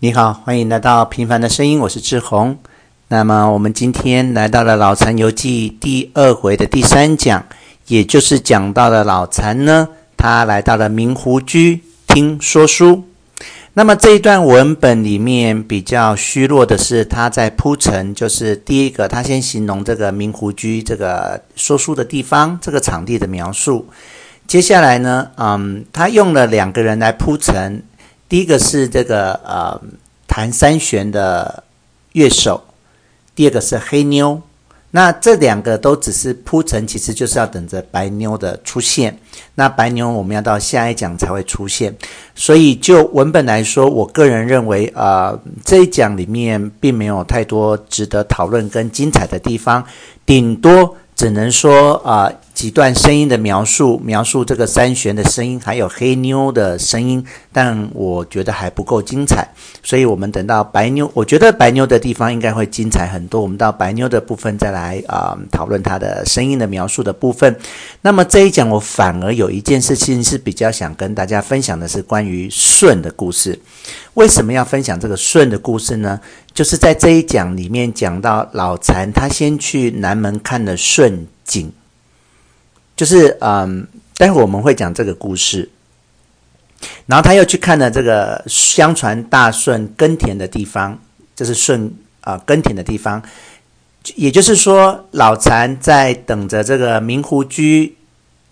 [0.00, 2.58] 你好，欢迎来到平凡的声音，我是志宏。
[3.08, 7.46] 那么我们今天来到了《老残游记》第二回的第三讲，
[7.86, 13.04] 也就是讲到了老残呢，他来到了明湖居听说书。
[13.72, 23.88] 那么这一段文本里面比较虚弱的是他在铺陈，就是第一个，他先形容这个明湖居这个说书的地方，这个场地的描述。
[24.46, 27.82] 接下来呢，嗯，他用了两个人来铺陈。
[28.28, 29.80] 第一个是这个呃
[30.26, 31.62] 弹三弦的
[32.12, 32.62] 乐手，
[33.34, 34.40] 第二个是黑妞。
[34.90, 39.18] 那这两个都只是铺陈，其实就是要等着白妞的出现。
[39.56, 41.94] 那白妞我们要到下一讲才会出现。
[42.34, 49.84] 所以就文本来说，我个人认为啊、呃，这一讲里面并没有太多值得讨论跟精彩的地方，
[50.24, 52.32] 顶多只能说啊。
[52.54, 57.22] 几段声音的描述，描述这个三弦的声音，还有黑妞的声音，
[57.52, 59.46] 但我觉得还不够精彩，
[59.82, 63.40] 所以我们等到白妞，我觉得白妞的地方应该会精彩很多。
[63.42, 67.54] 我们到白妞的部分再来啊、讨论她的声音的描述的部分。
[68.00, 73.58] 那么这一讲我反而有一件事情是比较想跟大家分享的，是关于舜的故事。
[74.14, 76.20] 为什么要分享这个舜的故事呢？
[76.54, 81.72] 就是在这一讲里面讲到老残他先去南门看了舜井。
[82.96, 85.68] 就是嗯，待会我们会讲这个故事，
[87.06, 90.98] 然后他又去看了这个相传大舜耕田的地方，
[91.34, 93.22] 就是舜啊耕田的地方，
[94.14, 97.96] 也就是说老禅在等着这个明湖居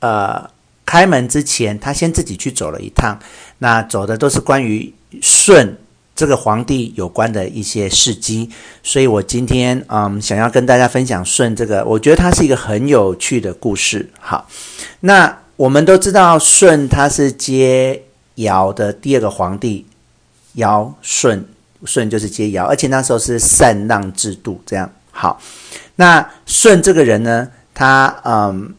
[0.00, 0.50] 呃
[0.84, 3.18] 开门之前，他先自己去走了一趟，
[3.58, 5.78] 那走的都是关于舜。
[6.16, 8.50] 这个皇帝有关的一些事迹，
[8.82, 14.08] 所以我今天嗯想要跟大家分享舜这个，我觉得它是一个很有趣的故事。
[14.18, 14.48] 好，
[15.00, 18.02] 那我们都知道舜他是接
[18.36, 19.84] 尧的第二个皇帝，
[20.54, 21.44] 尧舜，
[21.84, 24.90] 舜就是接尧，而且那时候是禅让制度这样。
[25.10, 25.38] 好，
[25.96, 28.74] 那舜这个人呢，他嗯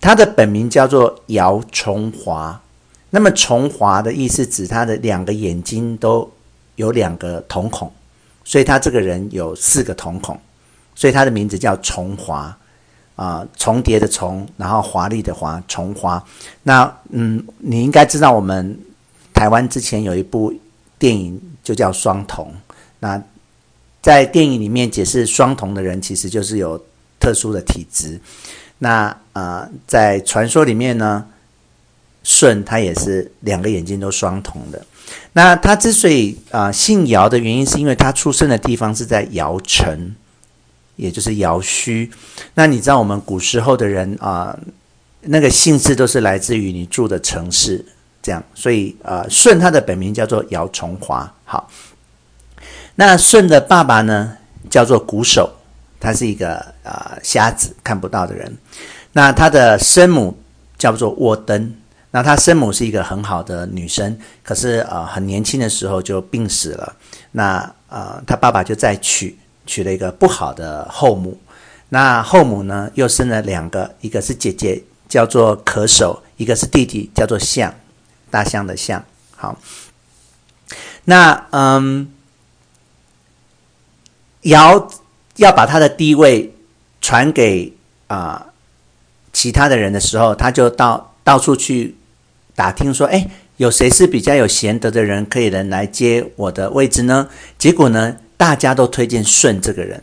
[0.00, 2.60] 他的本名叫做尧重华，
[3.10, 6.28] 那么重华的意思指他的两个眼睛都。
[6.80, 7.92] 有两个瞳孔，
[8.42, 10.38] 所以他这个人有四个瞳孔，
[10.94, 12.56] 所以他的名字叫重华
[13.16, 16.24] 啊，重叠的重，然后华丽的华，重华。
[16.62, 18.78] 那嗯，你应该知道，我们
[19.34, 20.52] 台湾之前有一部
[20.98, 22.46] 电影就叫《双瞳》。
[22.98, 23.22] 那
[24.00, 26.82] 在电影里面解释双瞳的人，其实就是有
[27.18, 28.18] 特殊的体质。
[28.78, 31.26] 那呃，在传说里面呢，
[32.22, 34.84] 舜他也是两个眼睛都双瞳的。
[35.32, 40.14] 那他之所以啊、姓尧的原因，是因为他出生的地方是在尧城，
[40.96, 42.10] 也就是尧墟。
[42.54, 44.56] 那你知道我们古时候的人啊、
[45.22, 47.84] 那个姓氏都是来自于你住的城市，
[48.22, 48.42] 这样。
[48.54, 51.32] 所以啊，舜、他的本名叫做尧重华。
[51.44, 51.68] 好，
[52.96, 54.36] 那舜的爸爸呢
[54.68, 55.48] 叫做瞽叟，
[55.98, 58.56] 他是一个啊、呃、瞎子，看不到的人。
[59.12, 60.36] 那他的生母
[60.78, 61.74] 叫做沃登。
[62.12, 66.96] 那他生母是一个很好的女生，可是呃很年轻的时候就病死了。
[67.30, 71.40] 那呃他爸爸就再娶娶了一个不好的后母。
[71.88, 77.72] 那后母呢又生了两个，一个是姐姐叫做可守，一个是弟弟叫做象，
[78.28, 79.04] 大象的象。
[79.36, 79.56] 好，
[81.04, 82.12] 那嗯，
[84.40, 84.90] 尧
[85.36, 86.52] 要把他的地位
[87.00, 87.72] 传给
[88.08, 88.46] 啊、
[89.32, 91.94] 其他的人的时候，他就到到处去。
[92.60, 93.26] 打听说，哎，
[93.56, 97.26] 有谁是比较有贤德的人，可以人来接我的位置呢？
[97.56, 99.98] 结果呢，大家都推荐舜这个人。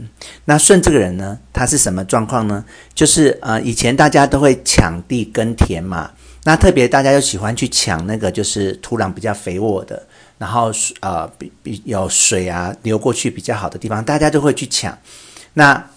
[0.46, 2.66] 那舜这个人呢，他是什么状况呢？
[2.96, 6.10] 就是呃，以前大家都会抢地耕田嘛，
[6.46, 10.02] 那特别大家又喜欢去抢那个就是土壤比较肥沃的，
[10.40, 14.98] 然后呃，比比有水啊流过去比较好的地方，大家都会去抢。
[15.54, 15.92] 那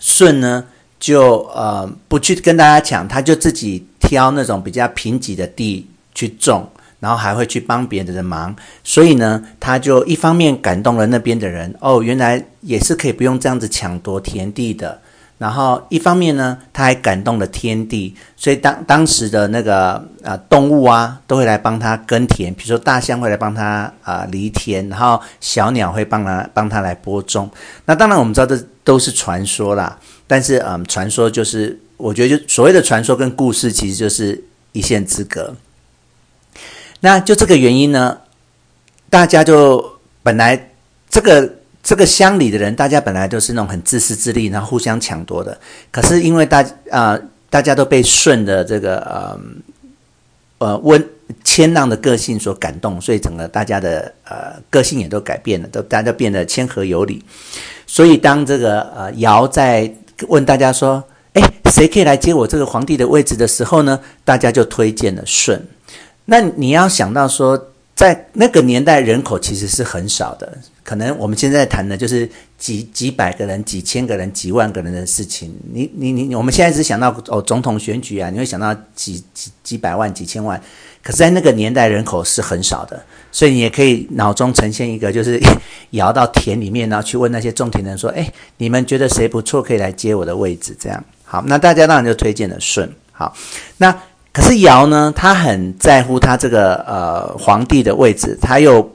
[0.00, 0.64] 舜呢，
[0.98, 3.86] 就呃不去跟大家抢，他就自己。
[4.06, 5.84] 挑那种比较贫瘠的地
[6.14, 15.00] 去种，然后还会去帮别人的忙，所以呢，他就一方面感动了那边的人，哦，原来也是可以不用这样子抢夺田地的。
[15.38, 27.50] 然后一方面呢，他还感动了天地，所以当当时的那个啊、动物啊，都会来帮他耕田，比如说大象会来帮他啊犁田，然后小鸟会帮他帮他来播种。
[27.84, 31.78] 那当然我们知道这都是传说啦，但是嗯，传说就是。
[31.96, 35.54] 我觉得，就所谓的传说跟故事，其实就是一线之隔。
[37.00, 38.18] 那就这个原因呢，
[39.10, 40.70] 大家就本来
[41.08, 45.58] 这个这个乡里的人，大家本来都是那种很自私自利，然后互相抢夺的。
[45.90, 49.40] 可是因为大啊、大家都被舜的这个呃
[50.58, 51.08] 呃温
[51.44, 57.22] 谦让的个性所感动，所以整个大家的呃个性也都改变了，都大家都变得谦和有礼。
[57.86, 59.92] 所以当这个呃尧在
[60.28, 61.02] 问大家说：“，
[61.70, 65.60] 谁可以来接我这个皇帝的位置的时候呢？”大家就推荐了舜。
[66.24, 72.28] 那你要想到说，在那个年代人口其实是很少的，可能我们现在谈的就是
[72.58, 75.54] 几几百个人、几千个人、几万个人的事情。
[75.72, 80.60] 你你你，我们现在只想到哦总统选举啊，你会想到几几几百万、几千万。
[81.02, 85.40] 可是，在那个年代，人口是很少的，所以你也可以脑中呈现一个，就是
[85.92, 92.88] 摇到田里面，然后去问那些种田人说：“哎，你们觉得谁不错，可以来接我的位置？”这样好，那大家当然就推荐了舜。
[93.12, 93.34] 好，
[93.76, 93.94] 那
[94.32, 98.90] 可是尧呢，他很在乎他这个呃皇帝的位置，他又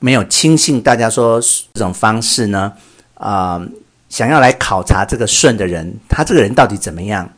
[0.00, 1.40] 没有轻信大家说
[1.72, 2.72] 这种方式呢，
[3.14, 3.60] 啊、
[4.08, 7.30] 想要来考察这个舜的人，他这个人到底怎么样？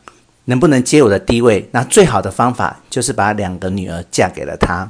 [0.45, 1.69] 能不能接我的地位？
[1.71, 4.89] 那最好的方法就是把两个女儿嫁给了他。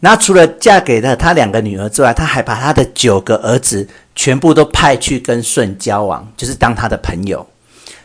[0.00, 7.46] 那除了嫁给了他两个女儿之外，他还把他的九个儿子全部都派去跟舜交往，就是当他的朋友。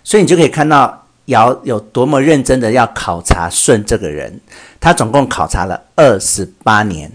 [0.10, 4.42] 所以你就可以看到尧有多么认真的要考察舜这个人。
[4.80, 7.12] 他总共考察了二十八年。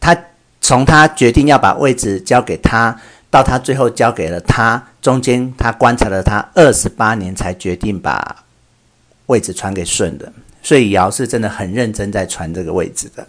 [0.00, 0.16] 他
[0.62, 2.98] 从他决定要把位置交给他。
[3.28, 8.44] 到他最后交给了他，中间他观察了他二十八年，才决定把
[9.26, 10.32] 位置传给舜的。
[10.62, 13.26] 所以尧是真的很认真在传这个位置的。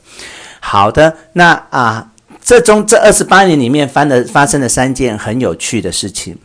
[0.62, 2.12] 好的，那啊，
[2.42, 6.38] 这中这二十八年里面，发的发生了三件很有趣的事情，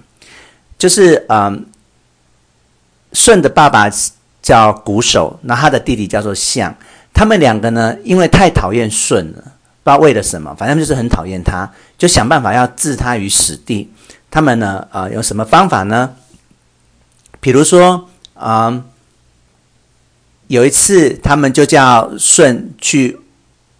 [0.79, 1.67] 就是嗯，
[3.12, 3.90] 舜的爸爸
[4.43, 6.75] 叫瞽叟，那他的弟弟叫做象，
[7.12, 9.43] 他们两个呢，因为太讨厌舜了。
[9.82, 13.90] 不知道为了什么，反正就是很讨厌他，就想办法要置他于死地。
[14.31, 16.14] 他们呢，呃，有什么方法呢？
[17.40, 18.84] 比如说，啊、
[20.49, 23.19] 有一次他们就叫舜去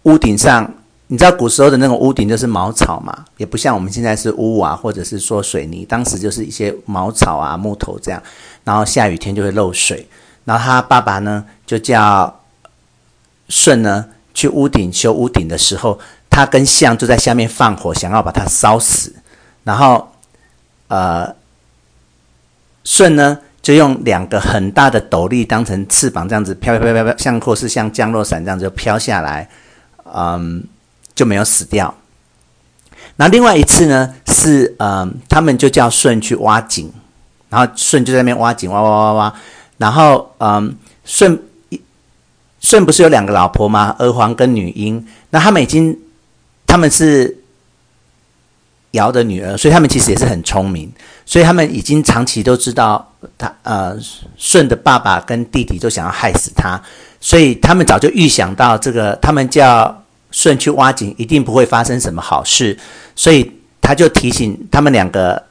[0.03, 0.73] 屋顶上，
[1.11, 8.23] 你知道古时候的那种屋顶就是茅草嘛，也不像我们现在是屋瓦或者是说水泥，当时就是一些茅草啊、木头这样，
[8.63, 10.07] 然后下雨天就会漏水。
[10.45, 12.39] 然后他爸爸呢，就叫
[13.49, 14.05] 舜呢。
[14.31, 19.13] 去屋顶修屋顶的时候，他跟象就在下面放火，想要把它烧死。
[19.65, 20.07] 然后，
[20.87, 21.35] 呃，
[22.85, 29.49] 舜呢就用两个很大的斗笠当成翅膀，这样子飘飘飘飘，像或是像降落伞这样子就飘下来，
[30.05, 30.63] 嗯，
[31.19, 31.93] 就没有死掉。
[33.17, 36.89] 那另外一次呢，是嗯，他们就叫舜去挖井，
[37.49, 39.33] 然后舜就在那边挖井，挖挖挖挖，
[39.77, 40.73] 然后嗯，
[41.03, 41.37] 舜。
[42.61, 43.95] 舜不是有两个老婆吗？
[43.99, 45.05] 娥皇跟女英。
[45.29, 45.97] 那他们已经，
[46.67, 47.37] 他们是
[48.91, 50.91] 尧的女儿，所以他们其实也是很聪明。
[51.25, 53.97] 所以他们已经长期都知道，他呃，
[54.35, 56.77] 舜的爸爸跟弟弟都想要害死他，
[57.21, 62.77] 所以他们早就预想到这个，他们叫舜去挖井，一定不会发生什么好事。
[63.15, 65.41] 所以他就提醒他们两个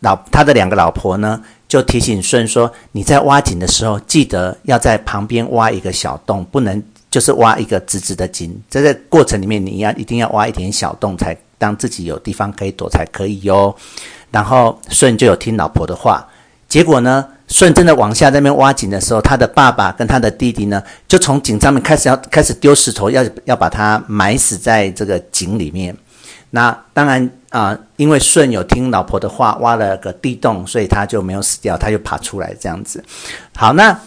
[0.00, 1.42] 老，他的两个老婆呢。
[1.68, 6.80] 就提醒舜说：“你在挖井的时候，记得要在旁边挖一个小洞，不能
[7.10, 8.56] 就是挖一个直直的井。
[8.70, 13.74] 在这过程里面，你要一定要挖一点小洞，才当自己有地方可以躲才可以哟。”
[14.30, 16.24] 然后舜就有听老婆的话，
[16.68, 25.96] 结果呢，舜真的往下在那边挖井的时候，他的爸爸跟他的弟弟呢，就从井上面开始要开始丢石头，要要把他埋死在这个井里面。
[26.50, 33.02] 那当然啊、因为舜有听老婆的话，挖了个地洞，所以他就没有死掉，他就爬出来这样子。
[33.54, 33.98] 好，那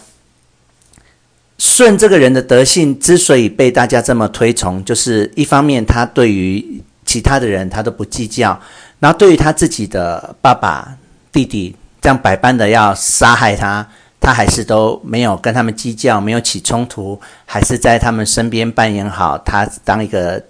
[1.58, 8.58] 舜这个人的德性之所以被大家这么推崇，就是一方面他对于其他的人他都不计较，
[9.00, 10.96] 然后对于他自己的爸爸、
[11.32, 13.86] 弟弟这样百般的要杀害他，
[14.20, 20.42] 他还是都没有跟他们计较，没有起冲突，还是在他们身边扮演好他当一个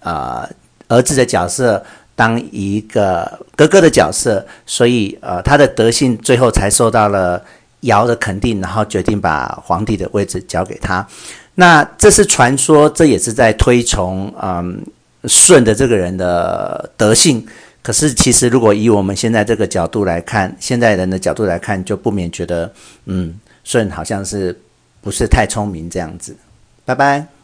[0.00, 0.48] 呃。
[0.88, 7.42] 儿子的角色当一个哥哥的角色，所以呃，他的德性最后才受到了
[7.80, 11.04] 尧的肯定，然后决定把皇帝的位置交给他。
[11.56, 14.80] 那这是传说，这也是在推崇嗯
[15.24, 17.44] 舜的这个人的德性。
[17.86, 22.68] 可是其实如果以我们现在这个角度来看，现在人的角度来看，就不免觉得
[23.04, 24.60] 嗯舜好像是
[25.00, 26.36] 不是太聪明这样子。
[26.84, 27.35] 拜拜。